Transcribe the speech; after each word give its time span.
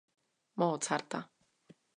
Mozarta. 0.59 1.19